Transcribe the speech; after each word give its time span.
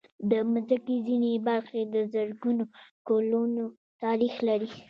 د 0.31 0.33
مځکې 0.51 0.95
ځینې 1.07 1.31
برخې 1.47 1.81
د 1.93 1.95
زرګونو 2.13 2.63
کلونو 3.07 3.63
تاریخ 4.03 4.33
لري. 4.47 4.69